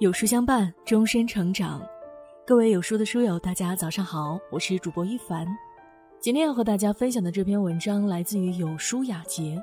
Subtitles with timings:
[0.00, 1.86] 有书相伴，终身成长。
[2.46, 5.46] 各位有书的书友，大家早上好，我是主播一凡。
[6.18, 9.62] 今天要和大家分享的这篇文章来自于有书雅洁。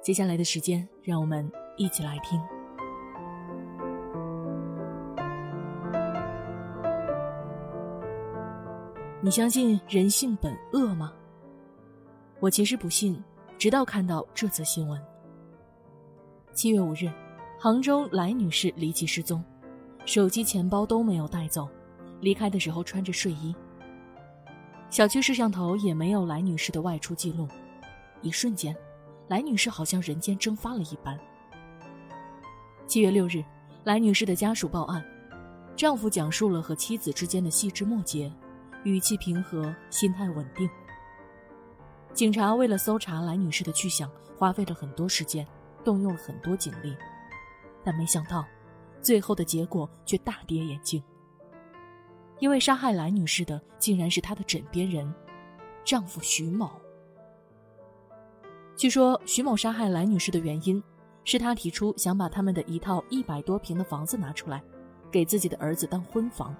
[0.00, 2.40] 接下来的时间，让我们一起来听。
[9.20, 11.12] 你相信人性本恶吗？
[12.40, 13.22] 我其实不信，
[13.58, 14.98] 直到看到这则新闻。
[16.54, 17.12] 七月五日，
[17.58, 19.44] 杭州来女士离奇失踪。
[20.06, 21.68] 手机、钱包都没有带走，
[22.20, 23.54] 离开的时候穿着睡衣。
[24.88, 27.46] 小区摄像头也没有来女士的外出记录。
[28.22, 28.74] 一瞬间，
[29.26, 31.18] 来女士好像人间蒸发了一般。
[32.86, 33.44] 七月六日，
[33.82, 35.04] 来女士的家属报案，
[35.74, 38.32] 丈夫讲述了和妻子之间的细枝末节，
[38.84, 40.70] 语气平和，心态稳定。
[42.14, 45.44] 警察为了搜查来女士的去向，花费了很多时间，
[45.84, 46.96] 动用了很多警力，
[47.84, 48.46] 但没想到。
[49.00, 51.02] 最后的结果却大跌眼镜，
[52.38, 55.12] 因为杀害来女士的竟然是她的枕边人，
[55.84, 56.70] 丈夫徐某。
[58.76, 60.82] 据说徐某杀害来女士的原因，
[61.24, 64.62] 是他提出想把他们的一套一百多平的房子拿出来，
[65.10, 66.54] 给自己的儿子当婚房，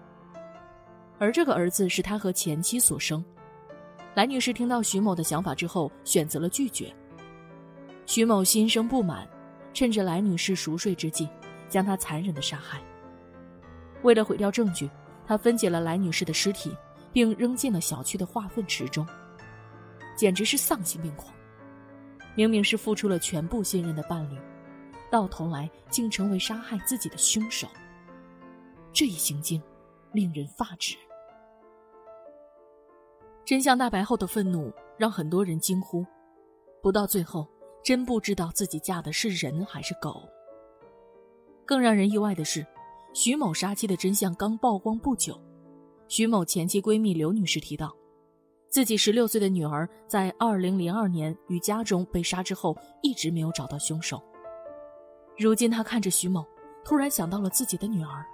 [1.19, 3.23] 而这个儿子是他和前妻所生。
[4.15, 6.91] 来女士听到徐某的想法之后，选择了拒绝。
[8.07, 9.29] 徐某心生不满，
[9.75, 11.29] 趁着来女士熟睡之际。
[11.69, 12.81] 将她残忍的杀害。
[14.03, 14.89] 为了毁掉证据，
[15.27, 16.77] 他分解了来女士的尸体，
[17.13, 19.07] 并扔进了小区的化粪池中，
[20.17, 21.35] 简直是丧心病狂。
[22.37, 24.39] 明明是付出了全部信任的伴侣，
[25.11, 27.67] 到头来竟成为杀害自己的凶手。
[28.93, 29.61] 这一行径，
[30.13, 30.97] 令人发指。
[33.45, 36.05] 真相大白后的愤怒，让很多人惊呼：
[36.83, 37.49] 不到最后，
[37.83, 40.29] 真不知道自己嫁的是人还是狗。
[41.67, 42.65] 更让人意外的是，
[43.13, 45.39] 徐某杀妻的真相刚曝光不久，
[46.07, 47.93] 徐某前妻闺蜜刘女士提到，
[48.69, 54.23] 自己十六岁的女儿在二零零二年与家中被杀之后，一直没有找到凶手。
[55.37, 56.47] 如今她看着徐某，
[56.85, 58.25] 突然想到了自己的女儿。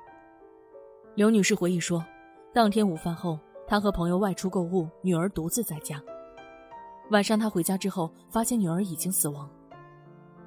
[1.14, 2.04] 刘女士回忆说，
[2.53, 6.03] 当天午饭后，她和朋友外出购物，女儿独自在家。
[7.10, 9.49] 晚上她回家之后，发现女儿已经死亡，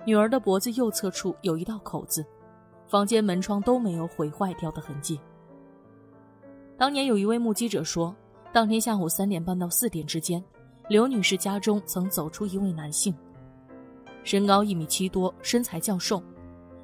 [0.05, 2.23] 女儿的脖子右侧处有一道口子。
[2.87, 5.19] 房间门窗都没有毁坏掉的痕迹。
[6.77, 8.15] 当年有一位目击者说，
[8.53, 10.43] 当天下午三点半到四点之间，
[10.87, 13.15] 刘女士家中曾走出一位男性，
[14.23, 16.21] 身高一米七多，身材较瘦，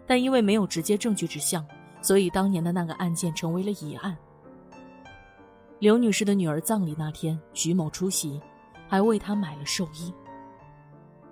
[0.05, 1.65] 但因为没有直接证据指向，
[2.01, 4.17] 所以当年的那个案件成为了疑案。
[5.79, 8.39] 刘女士的女儿葬礼那天，徐某出席，
[8.87, 10.13] 还为她买了寿衣。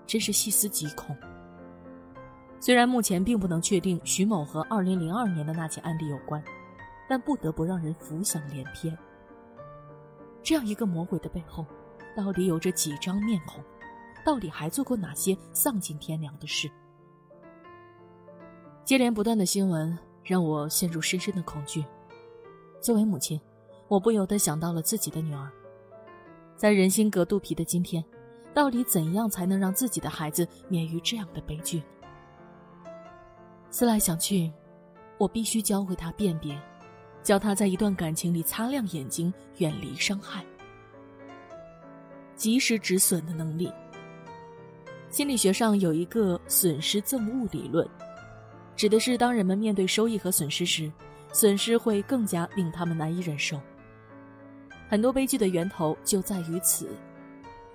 [0.05, 1.15] 真是细思极恐。
[2.59, 6.43] 虽然目前并不能确定徐某和2002年的那起案例有关，
[7.07, 8.97] 但不得不让人浮想联翩。
[10.43, 11.65] 这样一个魔鬼的背后，
[12.15, 13.63] 到底有着几张面孔？
[14.25, 16.69] 到底还做过哪些丧尽天良的事？
[18.83, 21.85] 接连不断的新闻让我陷入深深的恐惧。
[22.81, 23.39] 作为母亲，
[23.87, 25.49] 我不由得想到了自己的女儿。
[26.57, 28.03] 在人心隔肚皮的今天，
[28.53, 31.81] 到底怎样才能让自己的孩子免于这样的悲剧？
[33.71, 34.51] 思来想去，
[35.17, 36.59] 我必须教会他辨别，
[37.21, 40.43] 教他在一段感情里擦亮眼睛，远离伤害，
[42.35, 43.71] 及时止损的能力。
[45.09, 47.87] 心理学上有一个损失憎恶理论，
[48.75, 50.91] 指的是当人们面对收益和损失时，
[51.31, 53.59] 损失会更加令他们难以忍受。
[54.87, 56.89] 很多悲剧的源头就在于此，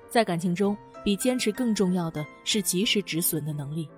[0.09, 3.89] 在感情中，比坚持更重要的是及时止损的能力。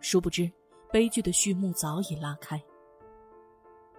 [0.00, 0.50] 殊不知。
[0.92, 2.62] 悲剧的序幕早已拉开。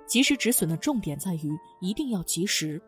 [0.06, 2.82] 及时止损的重点在于一定要及时，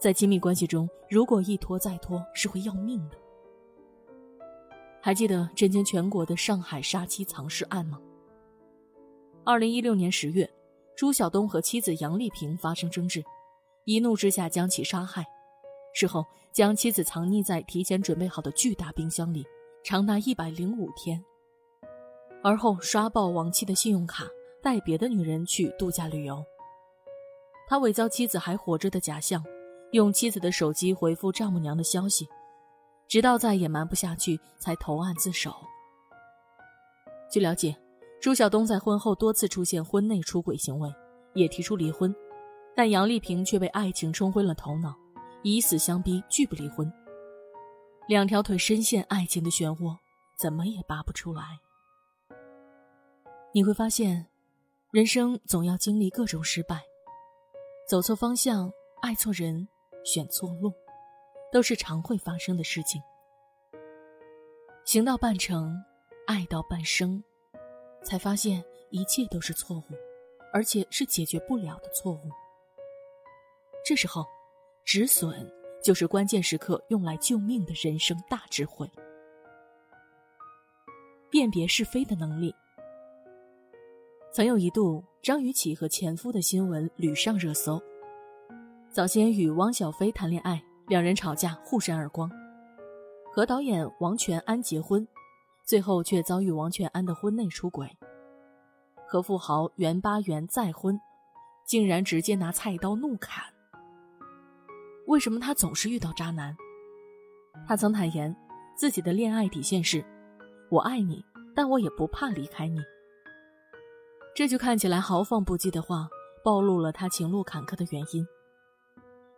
[0.00, 3.16] 在亲密关系中，如果一拖再拖是会要命的。
[5.00, 8.00] 还记得震惊全国的上海杀妻藏尸案吗？
[9.44, 10.50] 二零一六年十月，
[10.96, 13.24] 朱晓东和妻子杨丽萍发生争执，
[13.84, 15.24] 一怒之下将其杀害，
[15.94, 19.46] 事后将妻子藏匿在提前准备好的巨大冰箱里，
[19.84, 21.24] 长达一百零五天。
[22.42, 24.24] 而后刷爆亡妻的信用卡，
[24.62, 26.44] 带别的女人去度假旅游。
[27.68, 29.44] 他伪造妻子还活着的假象，
[29.92, 32.26] 用妻子的手机回复丈母娘的消息，
[33.06, 35.54] 直到再也瞒不下去，才投案自首。
[37.30, 37.76] 据了解，
[38.20, 40.90] 朱晓东在婚后多次出现婚内出轨行为，
[41.34, 42.14] 也提出离婚，
[42.74, 44.96] 但杨丽萍却被爱情冲昏了头脑，
[45.42, 46.90] 以死相逼，拒不离婚。
[48.06, 49.94] 两条腿深陷爱情的漩涡，
[50.40, 51.42] 怎么也拔不出来。
[53.58, 54.24] 你会发现，
[54.92, 56.80] 人生总要经历各种失败，
[57.88, 58.72] 走错方向、
[59.02, 59.66] 爱错人、
[60.04, 60.72] 选错路，
[61.50, 63.02] 都是常会发生的事情。
[64.84, 65.74] 行到半程，
[66.24, 67.20] 爱到半生，
[68.04, 69.82] 才发现一切都是错误，
[70.52, 72.30] 而且是解决不了的错误。
[73.84, 74.24] 这时候，
[74.84, 75.52] 止损
[75.82, 78.88] 就是关键时刻用来救命的人生大智慧。
[81.28, 82.54] 辨别是非的能力。
[84.30, 87.82] 曾有一度，张雨绮和前夫的新闻屡上热搜。
[88.90, 92.28] 早先与汪小菲谈恋爱，两人吵架互扇耳光；
[93.32, 95.06] 和导演王全安结婚，
[95.64, 97.88] 最后却遭遇王全安的婚内出轨；
[99.06, 101.00] 和富豪袁巴元再婚，
[101.66, 103.42] 竟然直接拿菜刀怒砍。
[105.06, 106.54] 为什么他总是遇到渣男？
[107.66, 108.36] 他曾坦言，
[108.76, 110.04] 自己的恋爱底线是：
[110.70, 111.24] 我爱你，
[111.56, 112.78] 但我也不怕离开你。
[114.38, 116.08] 这句看起来豪放不羁的话，
[116.44, 118.24] 暴露了他情路坎坷的原因。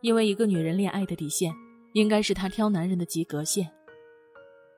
[0.02, 1.54] 因为一个女人恋爱的底线，
[1.94, 3.72] 应该是她挑男人的及格线。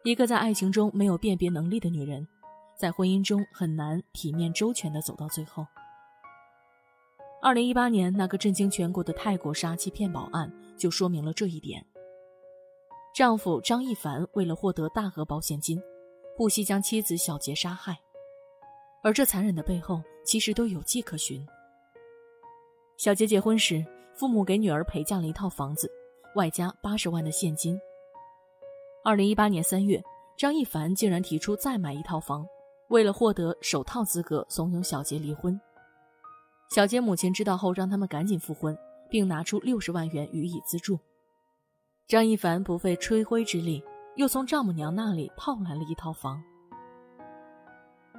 [0.05, 2.25] 一个在爱情中没有辨别能力的女人，
[2.79, 5.67] 在婚姻中很难体面周全地走到最后。
[7.43, 10.49] 二零一八年那个震惊全国的泰国杀妻骗保案，
[10.79, 11.85] 就说明了这一点。
[13.13, 15.83] 丈夫张一凡为了获得大额保险金，
[16.37, 17.99] 不惜将妻子小杰杀害。
[19.05, 21.47] 而这残忍的背后，其实都有迹可循。
[22.97, 23.85] 小杰结婚时，
[24.15, 25.91] 父母给女儿陪嫁了一套房子，
[26.37, 27.79] 外加八十万的现金。
[29.05, 30.03] 二零一八年三月，
[30.37, 32.47] 张一凡竟然提出再买一套房，
[32.89, 35.61] 为了获得首套资格，怂恿小杰离婚。
[36.71, 38.79] 小杰母亲知道后，让他们赶紧复婚，
[39.11, 40.99] 并拿出六十万元予以资助。
[42.07, 43.83] 张一凡不费吹灰之力，
[44.17, 46.43] 又从丈母娘那里套来了一套房。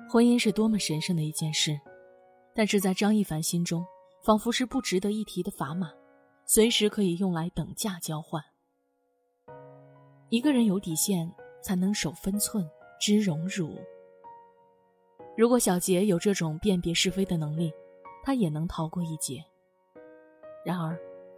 [0.10, 1.80] 婚姻是多么神圣的一件事，
[2.56, 3.86] 但是在张一凡心中，
[4.24, 5.92] 仿佛是不值得一提的砝码，
[6.46, 8.42] 随时可以用来等价交换。
[10.30, 12.70] 一个人有底线，才能守分寸、
[13.00, 13.76] 知荣辱。
[15.36, 17.74] 如果小杰有这种辨别是非的能力，
[18.24, 19.44] 他也能逃过一劫。
[20.66, 20.98] 然而，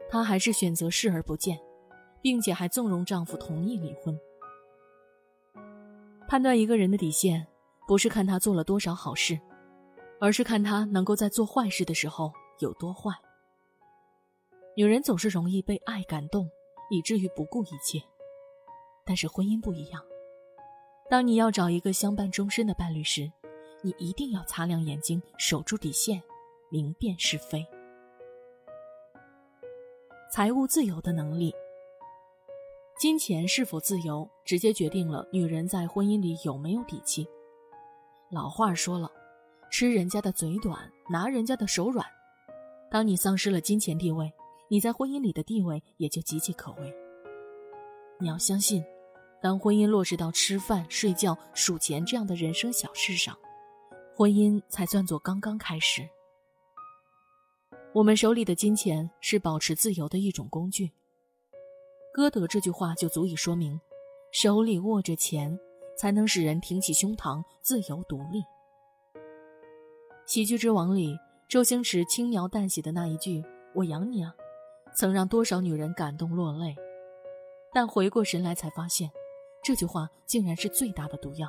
[0.10, 1.58] 她还是选择视而不见，
[2.22, 4.18] 并且还纵容丈夫同意离婚。
[6.28, 7.48] 判断一个人的底线。
[7.88, 9.40] 不是看他做了多少好事，
[10.20, 13.12] 而是看他能够在做坏事的时候有多坏。
[14.76, 16.50] 女人总是容易被爱感动，
[16.90, 18.02] 以至于不顾一切。
[19.06, 20.04] 但是婚姻不一样，
[21.10, 23.32] 当你要找一个相伴终身的伴侣时，
[23.82, 26.22] 你一定要擦亮眼睛，守住底线，
[26.70, 27.66] 明辨是非。
[30.32, 31.54] 财务自由的能力，
[32.98, 37.26] 金钱是否自由，直接决定了女人在婚姻里有没有底气。
[38.32, 39.10] 老话说了，
[39.78, 42.06] 吃人家的嘴短，拿人家的手软。
[42.90, 44.32] 当你丧失了金钱地位，
[44.70, 46.96] 你在婚姻里的地位也就岌岌可危。
[48.18, 48.82] 你要相信，
[49.42, 53.38] 当婚姻落实到吃饭、睡觉、数钱这样的人生小事上，
[54.16, 56.08] 婚姻才算作刚刚开始。
[57.94, 60.90] 我们手里的金钱是保持自由的一种工具。
[62.14, 63.78] 歌德这句话就足以说明，
[64.32, 65.60] 手里握着钱。
[65.98, 68.42] 才能使人挺起胸膛，自由独立。
[70.26, 73.44] 喜剧之王里，周星驰轻描淡写的那一句
[73.76, 74.34] “我养你啊”，
[74.98, 76.76] 曾让多少女人感动落泪。
[77.72, 79.08] 但回过神来，才发现，
[79.64, 81.48] 这句话竟然是最大的毒药，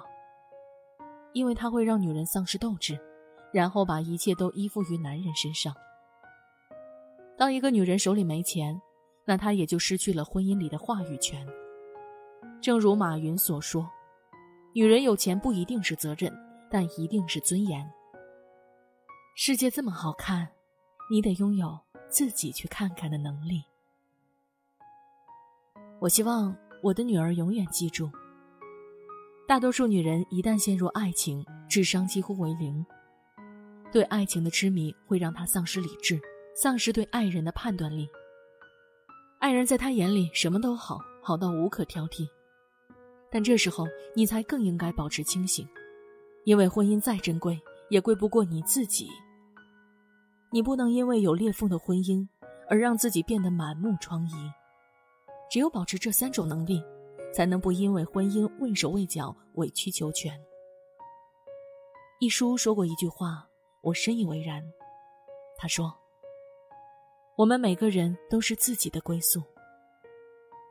[1.32, 3.00] 因为它会让女人丧失斗志，
[3.50, 5.74] 然后把一切都依附于男人身上。
[7.38, 8.78] 当一个女人手里没钱，
[9.24, 11.46] 那她也就失去了婚姻里的话语权。
[12.60, 13.88] 正如马云所说。
[14.74, 16.30] 女人有钱不一定是责任，
[16.70, 17.90] 但一定是尊严。
[19.38, 20.48] 世界这么好看，
[21.10, 21.78] 你得拥有
[22.08, 23.62] 自己去看看的能力。
[26.00, 28.10] 我希望我的女儿永远记住：
[29.46, 32.84] 大多数女人一旦陷入爱情，智商几乎为零。
[33.92, 36.18] 对爱情的痴迷会让她丧失理智，
[36.54, 38.08] 丧失对爱人的判断力。
[39.38, 42.26] 爱人在她眼里什么都好，好到无可挑剔。
[43.30, 45.68] 但这时候，你才更应该保持清醒，
[46.44, 49.10] 因为婚姻再珍贵，也贵不过你自己。
[50.50, 52.26] 你不能因为有裂缝的婚姻，
[52.68, 54.50] 而让自己变得满目疮痍。
[55.50, 56.82] 只有保持这三种能力，
[57.32, 60.40] 才能不因为婚姻畏手畏脚、委曲求全。
[62.18, 63.46] 一书说过一句话，
[63.82, 64.62] 我深以为然。
[65.58, 65.94] 他说
[67.36, 69.42] ：“我们每个人都是自己的归宿。”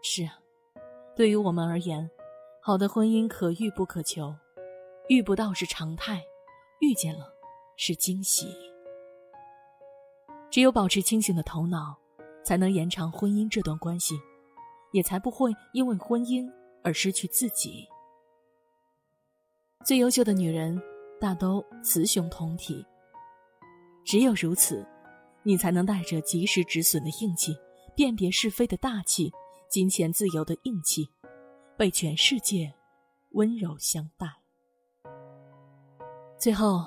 [0.01, 0.39] 是啊，
[1.15, 2.09] 对于我们而言。
[2.61, 4.35] 好的婚姻可遇不可求，
[5.07, 6.23] 遇不到是常态，
[6.79, 7.31] 遇见了
[7.77, 8.47] 是惊喜。
[10.55, 11.99] 只有保持清醒的头脑，
[12.41, 14.15] 才能延长婚姻这段关系，
[14.93, 16.49] 也才不会因为婚姻
[16.81, 17.85] 而失去自己。
[19.83, 20.81] 最优秀的女人，
[21.19, 22.85] 大都雌雄同体。
[24.05, 24.87] 只有如此，
[25.43, 27.53] 你才能带着及时止损的硬气，
[27.93, 29.33] 辨别是非的大气，
[29.67, 31.09] 金钱自由的硬气，
[31.75, 32.73] 被全世界
[33.31, 34.25] 温柔相待。
[36.39, 36.85] 最后，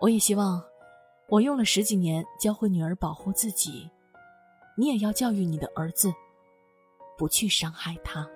[0.00, 0.60] 我也希望，
[1.30, 3.86] 我用了十几年教会女儿保护自己，
[4.78, 6.10] 你也要教育你的儿子，
[7.18, 8.26] 不去伤害他。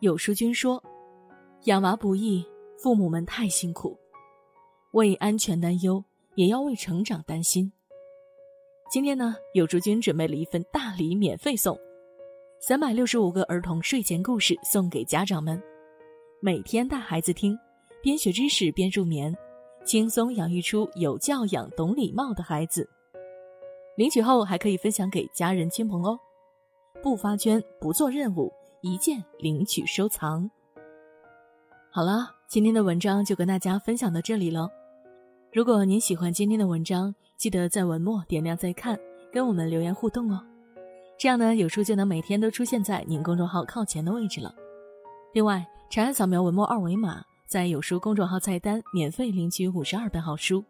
[0.00, 0.82] 有书君说
[1.66, 2.44] ：“养娃不易，
[2.76, 3.96] 父母们太辛苦，
[4.94, 6.02] 为安全担忧，
[6.34, 7.72] 也要为成长担心。”
[8.90, 11.78] 今天呢，有书君准备了一份大礼，免费送，
[12.62, 15.60] 三百六十五个儿童睡前故事送给家长们，
[16.42, 17.58] 每天带孩子听，
[18.02, 19.34] 边学知识边入眠，
[19.82, 22.86] 轻松养育出有教养、懂礼貌的孩子。
[23.96, 26.20] 领取后还可以分享给家人亲朋哦，
[27.02, 28.52] 不发圈，不做任务。
[28.82, 30.50] 一键领取收藏。
[31.90, 34.70] 好了，今天的文章就跟大家分享到这里了。
[35.50, 39.00] 如果您喜欢今天的文章，记得在文末点亮再看，
[39.32, 40.46] 跟我们留言互动哦。
[41.20, 44.54] 这样呢，有书就能每天都出现在您公众号靠前的位置了。
[45.34, 50.64] 另外，长按扫描文末二维码，在有书公众号菜单免费领取五十二本好书，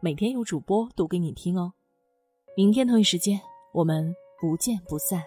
[0.00, 1.72] 每天有主播读给你听哦。
[2.56, 3.40] 明天同一时间，
[3.74, 5.20] 我们不见不散。